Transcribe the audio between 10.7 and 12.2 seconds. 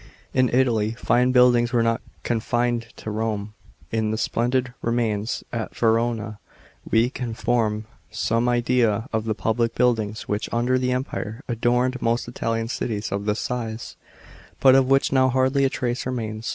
the Empire, adorned